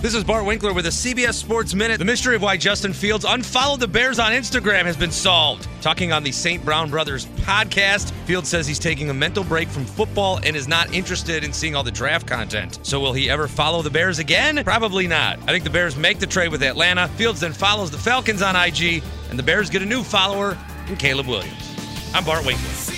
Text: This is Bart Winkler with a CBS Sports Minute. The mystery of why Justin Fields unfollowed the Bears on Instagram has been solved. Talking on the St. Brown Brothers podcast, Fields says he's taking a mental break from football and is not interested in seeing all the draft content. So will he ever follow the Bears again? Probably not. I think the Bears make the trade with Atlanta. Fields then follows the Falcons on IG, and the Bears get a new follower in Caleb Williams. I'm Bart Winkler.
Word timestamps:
This 0.00 0.14
is 0.14 0.22
Bart 0.22 0.44
Winkler 0.44 0.72
with 0.72 0.86
a 0.86 0.90
CBS 0.90 1.34
Sports 1.34 1.74
Minute. 1.74 1.98
The 1.98 2.04
mystery 2.04 2.36
of 2.36 2.42
why 2.42 2.56
Justin 2.56 2.92
Fields 2.92 3.24
unfollowed 3.24 3.80
the 3.80 3.88
Bears 3.88 4.20
on 4.20 4.30
Instagram 4.30 4.84
has 4.84 4.96
been 4.96 5.10
solved. 5.10 5.66
Talking 5.82 6.12
on 6.12 6.22
the 6.22 6.30
St. 6.30 6.64
Brown 6.64 6.88
Brothers 6.88 7.26
podcast, 7.42 8.12
Fields 8.24 8.48
says 8.48 8.64
he's 8.64 8.78
taking 8.78 9.10
a 9.10 9.14
mental 9.14 9.42
break 9.42 9.66
from 9.66 9.84
football 9.84 10.38
and 10.44 10.54
is 10.54 10.68
not 10.68 10.94
interested 10.94 11.42
in 11.42 11.52
seeing 11.52 11.74
all 11.74 11.82
the 11.82 11.90
draft 11.90 12.28
content. 12.28 12.78
So 12.84 13.00
will 13.00 13.12
he 13.12 13.28
ever 13.28 13.48
follow 13.48 13.82
the 13.82 13.90
Bears 13.90 14.20
again? 14.20 14.62
Probably 14.62 15.08
not. 15.08 15.40
I 15.40 15.46
think 15.46 15.64
the 15.64 15.70
Bears 15.70 15.96
make 15.96 16.20
the 16.20 16.28
trade 16.28 16.52
with 16.52 16.62
Atlanta. 16.62 17.08
Fields 17.08 17.40
then 17.40 17.52
follows 17.52 17.90
the 17.90 17.98
Falcons 17.98 18.40
on 18.40 18.54
IG, 18.54 19.02
and 19.30 19.38
the 19.38 19.42
Bears 19.42 19.68
get 19.68 19.82
a 19.82 19.86
new 19.86 20.04
follower 20.04 20.56
in 20.86 20.94
Caleb 20.94 21.26
Williams. 21.26 21.74
I'm 22.14 22.24
Bart 22.24 22.46
Winkler. 22.46 22.97